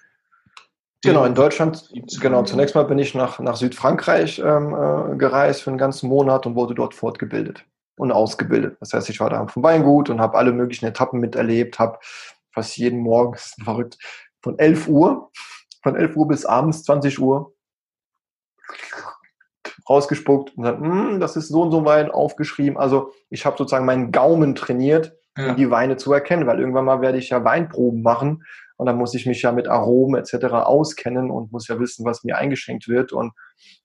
[1.05, 1.91] Genau, in Deutschland,
[2.21, 6.47] genau, zunächst mal bin ich nach, nach Südfrankreich ähm, äh, gereist für einen ganzen Monat
[6.47, 7.65] und wurde dort fortgebildet
[7.97, 8.77] und ausgebildet.
[8.81, 11.99] Das heißt, ich war da vom Weingut und habe alle möglichen Etappen miterlebt, habe
[12.53, 13.99] fast jeden Morgen, das ist verrückt,
[14.43, 15.31] von 11 Uhr,
[15.83, 17.55] von 11 Uhr bis abends 20 Uhr
[19.89, 22.79] rausgespuckt und gesagt, hm, das ist so und so Wein aufgeschrieben.
[22.79, 25.51] Also ich habe sozusagen meinen Gaumen trainiert, ja.
[25.51, 28.45] um die Weine zu erkennen, weil irgendwann mal werde ich ja Weinproben machen
[28.77, 30.47] und dann muss ich mich ja mit Aromen etc.
[30.47, 33.13] auskennen und muss ja wissen, was mir eingeschenkt wird.
[33.13, 33.33] Und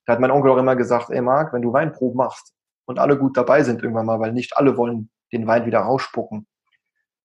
[0.06, 2.54] da hat mein Onkel auch immer gesagt, ey Marc, wenn du Weinproben machst
[2.86, 6.48] und alle gut dabei sind irgendwann mal, weil nicht alle wollen den Wein wieder rausspucken,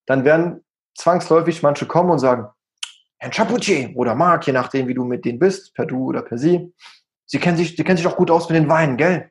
[0.06, 2.48] dann werden zwangsläufig manche kommen und sagen,
[3.18, 6.36] Herr Chapoutier oder Marc, je nachdem, wie du mit denen bist, per Du oder per
[6.36, 6.74] Sie,
[7.26, 9.30] Sie kennen sich, Sie kennen sich auch gut aus mit den Weinen, gell?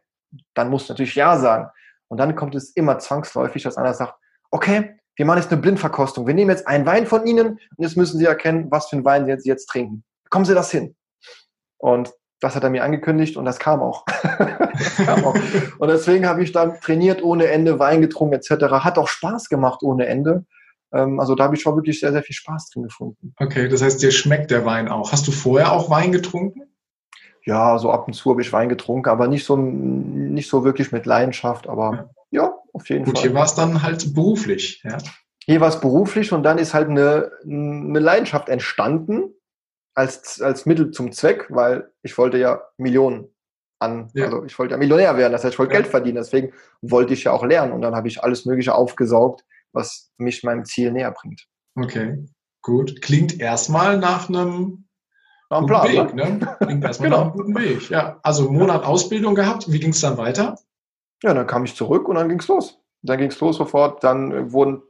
[0.56, 1.70] Dann musst du natürlich Ja sagen.
[2.08, 4.16] Und dann kommt es immer zwangsläufig, dass einer sagt,
[4.50, 6.26] okay, wir machen jetzt eine Blindverkostung.
[6.28, 9.06] Wir nehmen jetzt einen Wein von Ihnen und jetzt müssen Sie erkennen, was für einen
[9.06, 10.04] Wein Sie jetzt, jetzt trinken.
[10.30, 10.96] Kommen Sie das hin?
[11.78, 14.06] Und das hat er mir angekündigt und das kam auch.
[14.06, 15.36] das kam auch.
[15.78, 18.66] Und deswegen habe ich dann trainiert ohne Ende, Wein getrunken etc.
[18.84, 20.46] Hat auch Spaß gemacht ohne Ende.
[20.92, 23.34] Ähm, also da habe ich schon wirklich sehr, sehr viel Spaß drin gefunden.
[23.38, 25.12] Okay, das heißt, dir schmeckt der Wein auch.
[25.12, 26.64] Hast du vorher auch Wein getrunken?
[27.46, 30.92] Ja, so ab und zu habe ich Wein getrunken, aber nicht so, nicht so wirklich
[30.92, 33.24] mit Leidenschaft, aber ja, ja auf jeden Gut, Fall.
[33.24, 34.98] Gut, hier war es dann halt beruflich, ja.
[35.46, 39.34] Hier war es beruflich und dann ist halt eine, eine Leidenschaft entstanden
[39.94, 43.28] als, als Mittel zum Zweck, weil ich wollte ja Millionen
[43.80, 44.26] an, ja.
[44.26, 45.82] also ich wollte ja Millionär werden, das heißt, ich wollte ja.
[45.82, 49.44] Geld verdienen, deswegen wollte ich ja auch lernen und dann habe ich alles Mögliche aufgesaugt,
[49.74, 51.46] was mich meinem Ziel näher bringt.
[51.76, 52.26] Okay,
[52.62, 53.02] gut.
[53.02, 54.86] Klingt erstmal nach einem
[55.50, 55.88] nach einem Plan.
[55.88, 56.32] Weg, ne?
[56.40, 56.58] ne?
[56.62, 57.26] Klingt erstmal genau.
[57.26, 57.90] nach einem guten Weg.
[57.90, 59.72] Ja, also einen Monat Ausbildung gehabt.
[59.72, 60.58] Wie ging es dann weiter?
[61.24, 62.80] Ja, dann kam ich zurück und dann ging es los.
[63.02, 64.04] Dann ging es los sofort.
[64.04, 64.82] Dann wurden,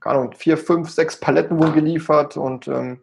[0.00, 3.02] keine Ahnung, vier, fünf, sechs Paletten wurden geliefert und ähm,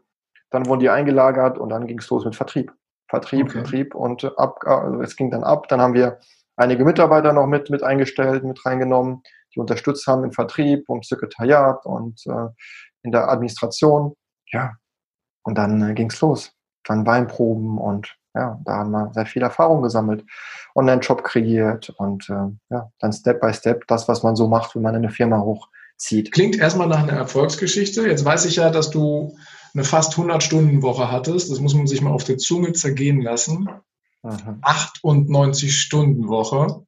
[0.49, 2.71] dann wurden die eingelagert und dann ging es los mit Vertrieb.
[3.09, 3.59] Vertrieb, okay.
[3.59, 5.67] Vertrieb und ab, also es ging dann ab.
[5.67, 6.19] Dann haben wir
[6.55, 9.21] einige Mitarbeiter noch mit, mit eingestellt, mit reingenommen,
[9.53, 12.47] die unterstützt haben im Vertrieb und Sekretariat und äh,
[13.03, 14.13] in der Administration.
[14.51, 14.75] Ja,
[15.43, 16.53] und dann äh, ging's los.
[16.85, 20.23] Dann Weinproben und ja, da haben wir sehr viel Erfahrung gesammelt,
[20.75, 24.83] Online-Shop kreiert und äh, ja, dann Step by Step das, was man so macht, wenn
[24.83, 26.31] man eine Firma hochzieht.
[26.31, 28.07] Klingt erstmal nach einer Erfolgsgeschichte.
[28.07, 29.35] Jetzt weiß ich ja, dass du
[29.73, 31.51] eine fast 100-Stunden-Woche hattest.
[31.51, 33.67] Das muss man sich mal auf der Zunge zergehen lassen.
[34.21, 34.61] Mhm.
[34.61, 36.85] 98-Stunden-Woche.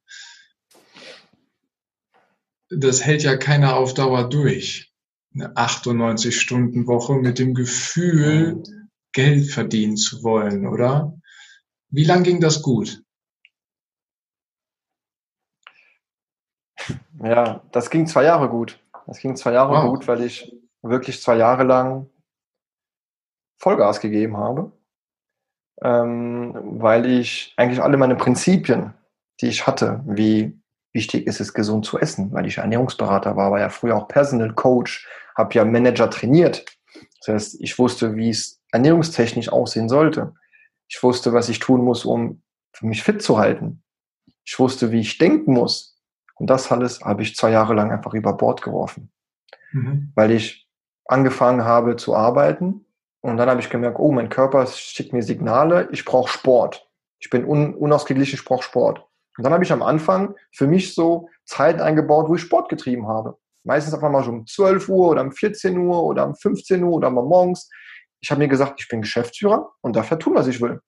[2.70, 4.92] Das hält ja keiner auf Dauer durch.
[5.34, 8.62] Eine 98-Stunden-Woche mit dem Gefühl,
[9.12, 11.14] Geld verdienen zu wollen, oder?
[11.90, 13.02] Wie lang ging das gut?
[17.22, 18.82] Ja, das ging zwei Jahre gut.
[19.06, 19.90] Das ging zwei Jahre wow.
[19.90, 22.08] gut, weil ich wirklich zwei Jahre lang
[23.58, 24.72] Vollgas gegeben habe,
[25.82, 28.94] ähm, weil ich eigentlich alle meine Prinzipien,
[29.40, 30.58] die ich hatte, wie
[30.92, 34.54] wichtig ist es, gesund zu essen, weil ich Ernährungsberater war, war ja früher auch Personal
[34.54, 36.64] Coach, habe ja Manager trainiert.
[37.20, 40.34] Das heißt, ich wusste, wie es ernährungstechnisch aussehen sollte.
[40.90, 42.42] Ich wusste, was ich tun muss, um
[42.82, 43.82] mich fit zu halten.
[44.44, 45.96] Ich wusste, wie ich denken muss.
[46.34, 49.12] Und das alles habe ich zwei Jahre lang einfach über Bord geworfen.
[49.72, 50.12] Mhm.
[50.16, 50.68] Weil ich
[51.06, 52.86] angefangen habe zu arbeiten
[53.20, 56.88] und dann habe ich gemerkt, oh, mein Körper schickt mir Signale, ich brauche Sport.
[57.18, 59.06] Ich bin un unausgeglichen, ich brauche Sport.
[59.36, 63.06] Und dann habe ich am Anfang für mich so Zeiten eingebaut, wo ich Sport getrieben
[63.06, 63.36] habe.
[63.62, 66.92] Meistens einfach mal so um 12 Uhr oder um 14 Uhr oder um 15 Uhr
[66.92, 67.68] oder mal morgens
[68.20, 70.80] ich habe mir gesagt, ich bin Geschäftsführer und darf ja tun, was ich will.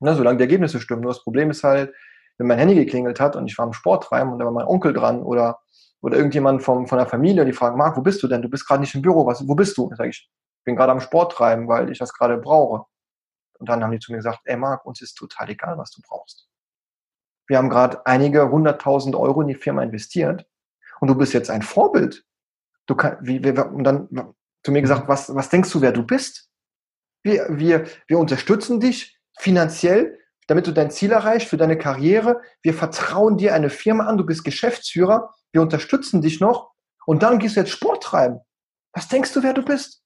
[0.00, 1.02] Ne, solange die Ergebnisse stimmen.
[1.02, 1.92] Nur das Problem ist halt,
[2.38, 4.66] wenn mein Handy geklingelt hat und ich war im Sport treiben und da war mein
[4.66, 5.60] Onkel dran oder,
[6.00, 8.42] oder irgendjemand vom, von der Familie, die fragen, Marc, wo bist du denn?
[8.42, 9.90] Du bist gerade nicht im Büro, was, wo bist du?
[9.96, 12.84] Sage ich, ich bin gerade am Sport treiben, weil ich das gerade brauche.
[13.58, 16.00] Und dann haben die zu mir gesagt, ey Marc, uns ist total egal, was du
[16.06, 16.48] brauchst.
[17.48, 20.46] Wir haben gerade einige hunderttausend Euro in die Firma investiert
[21.00, 22.24] und du bist jetzt ein Vorbild.
[22.86, 24.08] Du kann, wie, wie, und dann
[24.62, 26.48] zu mir gesagt, was, was denkst du, wer du bist?
[27.22, 32.40] Wir, wir, wir unterstützen dich finanziell, damit du dein Ziel erreichst für deine Karriere.
[32.62, 36.72] Wir vertrauen dir eine Firma an, du bist Geschäftsführer, wir unterstützen dich noch
[37.06, 38.40] und dann gehst du jetzt Sport treiben.
[38.92, 40.02] Was denkst du, wer du bist?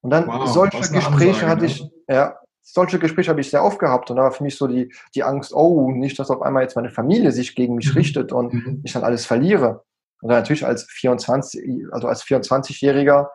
[0.00, 3.78] Und dann wow, solche Gespräche Ansage, hatte ich, ja, solche Gespräche habe ich sehr oft
[3.78, 6.62] gehabt und da war für mich so die, die Angst, oh, nicht, dass auf einmal
[6.62, 7.98] jetzt meine Familie sich gegen mich mhm.
[7.98, 8.80] richtet und mhm.
[8.84, 9.84] ich dann alles verliere.
[10.22, 13.28] Und dann natürlich als 24, also als 24-Jähriger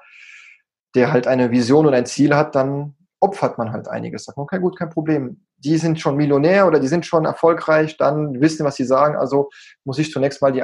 [0.95, 4.25] der halt eine Vision und ein Ziel hat, dann opfert man halt einiges.
[4.25, 5.45] Sagt man, okay, gut, kein Problem.
[5.57, 9.17] Die sind schon Millionär oder die sind schon erfolgreich, dann wissen, was sie sagen.
[9.17, 9.49] Also
[9.83, 10.63] muss ich zunächst mal die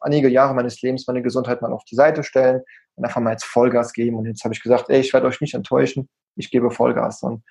[0.00, 2.62] einige Jahre meines Lebens meine Gesundheit mal auf die Seite stellen
[2.94, 4.16] und einfach mal jetzt Vollgas geben.
[4.16, 7.22] Und jetzt habe ich gesagt, ey, ich werde euch nicht enttäuschen, ich gebe Vollgas.
[7.22, 7.42] Und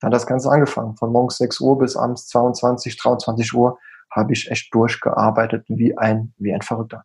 [0.00, 0.96] dann hat das Ganze angefangen.
[0.96, 3.78] Von morgens 6 Uhr bis abends 22, 23 Uhr
[4.10, 7.04] habe ich echt durchgearbeitet wie ein, wie ein Verrückter.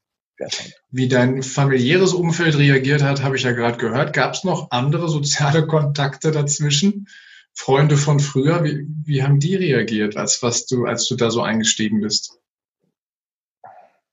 [0.91, 4.13] Wie dein familiäres Umfeld reagiert hat, habe ich ja gerade gehört.
[4.13, 7.08] Gab es noch andere soziale Kontakte dazwischen?
[7.54, 11.41] Freunde von früher, wie, wie haben die reagiert, als was du, als du da so
[11.41, 12.39] eingestiegen bist?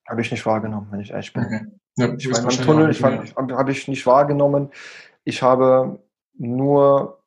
[0.09, 1.45] Habe ich nicht wahrgenommen, wenn ich ehrlich bin.
[1.45, 1.61] Okay.
[1.97, 4.71] Ja, ich meine, Tunnel ich habe ich nicht wahrgenommen.
[5.25, 6.01] Ich habe
[6.37, 7.23] nur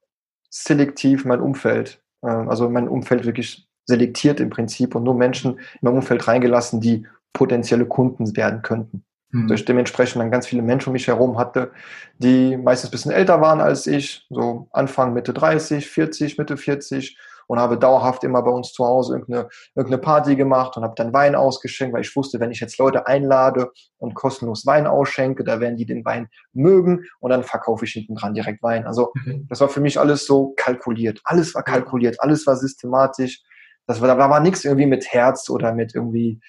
[0.50, 5.80] selektiv mein Umfeld, äh, also mein Umfeld wirklich selektiert im Prinzip und nur Menschen in
[5.82, 9.06] mein Umfeld reingelassen, die potenzielle Kunden werden könnten.
[9.32, 9.52] Mhm.
[9.52, 11.71] ich dementsprechend dann ganz viele Menschen um mich herum hatte,
[12.17, 17.17] die meistens ein bisschen älter waren als ich, so Anfang, Mitte 30, 40, Mitte 40
[17.47, 21.13] und habe dauerhaft immer bei uns zu Hause irgendeine, irgendeine Party gemacht und habe dann
[21.13, 25.60] Wein ausgeschenkt, weil ich wusste, wenn ich jetzt Leute einlade und kostenlos Wein ausschenke, da
[25.60, 28.86] werden die den Wein mögen und dann verkaufe ich hinten dran direkt Wein.
[28.86, 29.47] Also mhm.
[29.50, 31.21] das war für mich alles so kalkuliert.
[31.23, 33.41] Alles war kalkuliert, alles war systematisch.
[33.88, 36.39] Das war, da war nichts irgendwie mit Herz oder mit irgendwie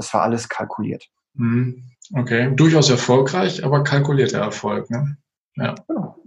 [0.00, 1.08] das war alles kalkuliert.
[1.34, 1.84] Mhm.
[2.14, 5.16] Okay, durchaus erfolgreich, aber kalkulierter Erfolg, ne?
[5.54, 5.74] Ja.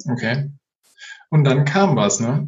[0.10, 0.52] Okay.
[1.30, 2.48] Und dann kam was, ne?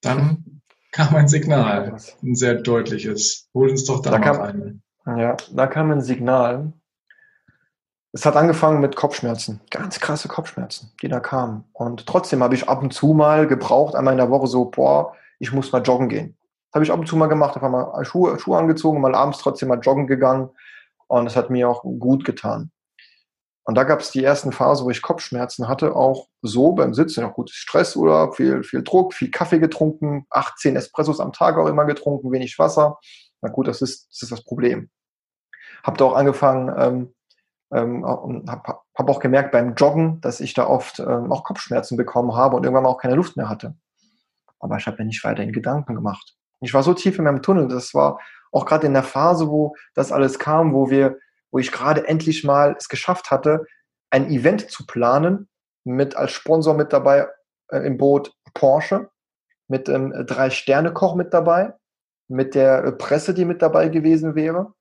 [0.00, 3.48] Dann kam ein Signal, ein sehr deutliches.
[3.54, 4.82] Hol uns doch da, da kam, rein.
[5.06, 6.72] Ja, da kam ein Signal.
[8.12, 11.64] Es hat angefangen mit Kopfschmerzen, ganz krasse Kopfschmerzen, die da kamen.
[11.72, 15.14] Und trotzdem habe ich ab und zu mal gebraucht, einmal in der Woche so, boah,
[15.38, 16.36] ich muss mal joggen gehen
[16.72, 19.68] habe ich ab und zu mal gemacht, einfach mal Schuhe, Schuhe angezogen, mal abends trotzdem
[19.68, 20.50] mal joggen gegangen
[21.06, 22.70] und es hat mir auch gut getan.
[23.64, 27.24] Und da gab es die ersten Phasen, wo ich Kopfschmerzen hatte, auch so beim Sitzen,
[27.24, 31.68] auch gut Stress oder viel, viel Druck, viel Kaffee getrunken, 18 Espressos am Tag auch
[31.68, 32.98] immer getrunken, wenig Wasser.
[33.40, 34.90] Na gut, das ist das, ist das Problem.
[35.84, 37.14] Hab da auch angefangen ähm,
[37.72, 42.34] ähm, habe hab auch gemerkt beim Joggen, dass ich da oft ähm, auch Kopfschmerzen bekommen
[42.34, 43.74] habe und irgendwann mal auch keine Luft mehr hatte.
[44.58, 46.36] Aber ich habe mir nicht weiter in Gedanken gemacht.
[46.62, 47.68] Ich war so tief in meinem Tunnel.
[47.68, 48.20] Das war
[48.52, 51.18] auch gerade in der Phase, wo das alles kam, wo wir,
[51.50, 53.66] wo ich gerade endlich mal es geschafft hatte,
[54.10, 55.48] ein Event zu planen,
[55.84, 57.26] mit als Sponsor mit dabei
[57.68, 59.10] äh, im Boot Porsche,
[59.68, 61.72] mit ähm, drei Sterne Koch mit dabei,
[62.28, 64.74] mit der äh, Presse, die mit dabei gewesen wäre.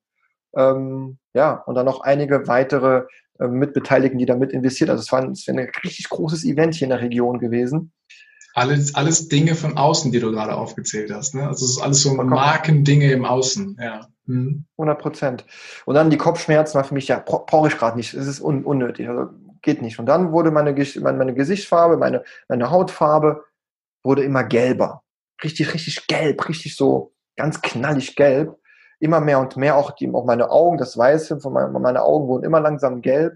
[0.55, 3.05] Ähm, ja, und dann noch einige weitere
[3.39, 4.89] äh, Mitbeteiligten, die da mit investiert.
[4.89, 7.93] Also es war, es war ein richtig großes Event hier in der Region gewesen.
[8.53, 11.35] Alles, alles Dinge von außen, die du gerade aufgezählt hast.
[11.35, 11.47] Ne?
[11.47, 13.77] Also es ist alles so Markendinge im Außen.
[13.79, 14.07] Ja.
[14.27, 15.45] 100 Prozent.
[15.85, 18.13] Und dann die Kopfschmerzen war für mich, ja, brauche ich gerade nicht.
[18.13, 19.09] Es ist un unnötig.
[19.09, 19.29] Also
[19.61, 19.99] geht nicht.
[19.99, 23.43] Und dann wurde meine, meine, meine Gesichtsfarbe, meine, meine Hautfarbe
[24.03, 25.03] wurde immer gelber.
[25.43, 28.57] Richtig, richtig gelb, richtig so ganz knallig gelb.
[28.99, 32.27] Immer mehr und mehr auch, die, auch meine Augen, das Weiße von meine, meine Augen
[32.27, 33.33] wurden immer langsam gelb.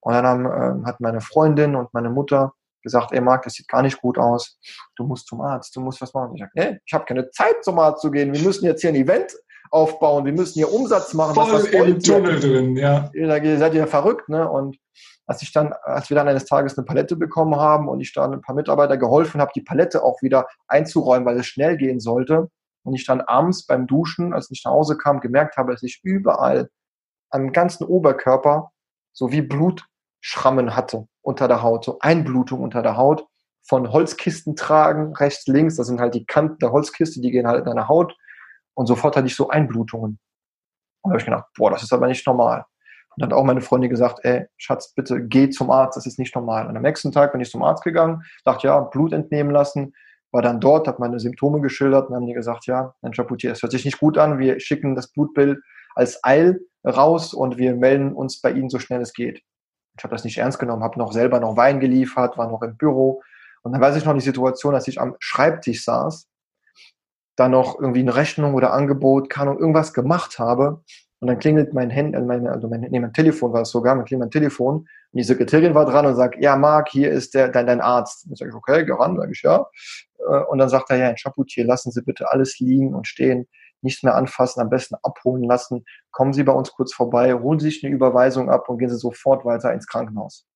[0.00, 3.68] Und dann haben, äh, hat meine Freundin und meine Mutter gesagt, ey Marc, das sieht
[3.68, 4.58] gar nicht gut aus.
[4.96, 6.34] Du musst zum Arzt, du musst was machen.
[6.34, 8.32] Ich sage, nee, ich habe keine Zeit zum Arzt zu gehen.
[8.32, 9.32] Wir müssen jetzt hier ein Event
[9.70, 10.24] aufbauen.
[10.24, 11.34] Wir müssen hier Umsatz machen.
[11.34, 13.10] Voll im Tunnel drin, ja.
[13.14, 14.48] Ihr seid ihr verrückt, ne?
[14.48, 14.76] Und
[15.26, 18.34] als ich dann, als wir dann eines Tages eine Palette bekommen haben und ich dann
[18.34, 22.48] ein paar Mitarbeiter geholfen habe, die Palette auch wieder einzuräumen, weil es schnell gehen sollte,
[22.84, 26.00] und ich dann abends beim Duschen, als ich nach Hause kam, gemerkt habe, dass ich
[26.02, 26.68] überall
[27.30, 28.72] am ganzen Oberkörper
[29.12, 29.42] so wie
[30.22, 33.26] Blutschrammen hatte unter der Haut, so Einblutung unter der Haut
[33.62, 37.60] von Holzkisten tragen, rechts, links, das sind halt die Kanten der Holzkiste, die gehen halt
[37.60, 38.16] in deine Haut
[38.74, 40.18] und sofort hatte ich so Einblutungen.
[41.02, 42.64] Und da habe ich gedacht, boah, das ist aber nicht normal.
[43.10, 46.18] Und dann hat auch meine Freundin gesagt, ey, Schatz, bitte geh zum Arzt, das ist
[46.18, 46.66] nicht normal.
[46.66, 49.92] Und am nächsten Tag bin ich zum Arzt gegangen, dachte, ja, Blut entnehmen lassen,
[50.30, 53.62] war dann dort, habe meine Symptome geschildert und haben die gesagt, ja, Herr Chapoutier, es
[53.62, 55.60] hört sich nicht gut an, wir schicken das Blutbild
[55.94, 59.42] als Eil raus und wir melden uns bei Ihnen so schnell es geht.
[59.96, 62.76] Ich habe das nicht ernst genommen, habe noch selber noch Wein geliefert, war noch im
[62.76, 63.22] Büro.
[63.62, 66.28] Und dann weiß ich noch die Situation, als ich am Schreibtisch saß
[67.36, 70.82] da noch irgendwie eine Rechnung oder Angebot, kann und irgendwas gemacht habe.
[71.20, 73.94] Und dann klingelt mein Handy, also mein, also mein, nee, mein Telefon war es sogar,
[73.94, 77.34] dann klingelt mein Telefon und die Sekretärin war dran und sagt, ja, Marc, hier ist
[77.34, 78.26] der, dein, dein Arzt.
[78.26, 79.66] Dann sage ich, okay, geh ran, sage ich, ja.
[80.18, 83.46] Äh, und dann sagt er, ja, ein Chapoutier, lassen Sie bitte alles liegen und stehen,
[83.82, 85.84] nichts mehr anfassen, am besten abholen lassen.
[86.10, 88.96] Kommen Sie bei uns kurz vorbei, holen Sie sich eine Überweisung ab und gehen Sie
[88.96, 90.46] sofort weiter ins Krankenhaus.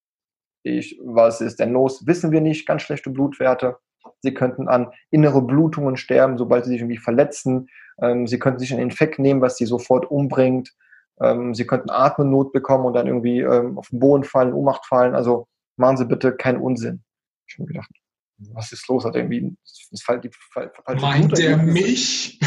[0.62, 2.06] Ich, was ist denn los?
[2.06, 3.76] Wissen wir nicht, ganz schlechte Blutwerte.
[4.20, 7.68] Sie könnten an innere Blutungen sterben, sobald sie sich irgendwie verletzen.
[8.00, 10.74] Ähm, sie könnten sich einen Infekt nehmen, was sie sofort umbringt.
[11.20, 15.14] Ähm, sie könnten Atemnot bekommen und dann irgendwie ähm, auf den Boden fallen, Ohnmacht fallen.
[15.14, 17.04] Also machen Sie bitte keinen Unsinn.
[17.46, 17.90] Ich habe gedacht,
[18.38, 19.04] was ist los?
[19.04, 19.56] Hat irgendwie
[19.90, 20.70] das Fall, die Fall,
[21.00, 22.38] Meint Blut der mich?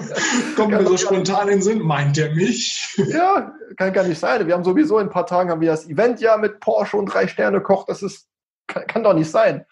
[0.56, 1.80] Kommt mir so spontan in den Sinn.
[1.80, 2.96] Meint der mich?
[3.08, 4.46] ja, kann gar nicht sein.
[4.46, 7.06] Wir haben sowieso in ein paar Tagen haben wir das Event ja mit Porsche und
[7.06, 7.84] drei Sterne Koch.
[7.84, 8.28] Das ist
[8.66, 9.64] kann, kann doch nicht sein.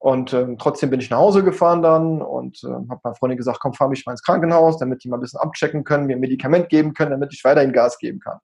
[0.00, 3.58] Und ähm, trotzdem bin ich nach Hause gefahren dann und äh, habe meiner Freundin gesagt,
[3.60, 6.20] komm, fahr mich mal ins Krankenhaus, damit die mal ein bisschen abchecken können, mir ein
[6.20, 8.38] Medikament geben können, damit ich weiterhin Gas geben kann.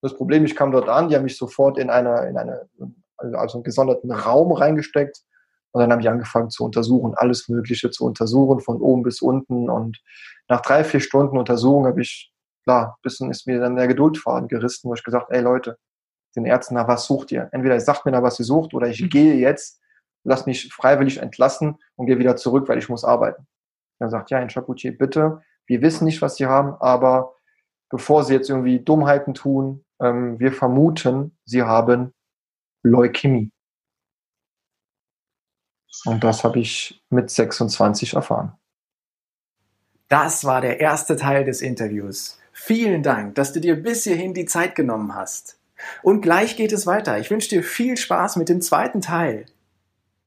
[0.00, 2.68] Das Problem, ich kam dort an, die haben mich sofort in eine, in eine,
[3.18, 5.22] also einen gesonderten Raum reingesteckt
[5.72, 9.70] und dann habe ich angefangen zu untersuchen, alles Mögliche zu untersuchen, von oben bis unten.
[9.70, 10.00] Und
[10.48, 12.32] nach drei, vier Stunden Untersuchung habe ich,
[12.64, 15.78] klar, ein bisschen ist mir dann der Geduldfaden gerissen, wo ich gesagt, ey Leute,
[16.36, 17.48] den Ärzten, na, was sucht ihr?
[17.52, 19.80] Entweder ihr sagt mir da, was ihr sucht, oder ich gehe jetzt
[20.24, 23.46] lass mich freiwillig entlassen und gehe wieder zurück, weil ich muss arbeiten.
[23.98, 27.34] Dann sagt, ja, Herr Chapoutier, bitte, wir wissen nicht, was Sie haben, aber
[27.90, 32.12] bevor Sie jetzt irgendwie Dummheiten tun, ähm, wir vermuten, Sie haben
[32.82, 33.50] Leukämie.
[36.04, 38.52] Und das habe ich mit 26 erfahren.
[40.08, 42.38] Das war der erste Teil des Interviews.
[42.52, 45.58] Vielen Dank, dass du dir bis hierhin die Zeit genommen hast.
[46.02, 47.18] Und gleich geht es weiter.
[47.18, 49.46] Ich wünsche dir viel Spaß mit dem zweiten Teil.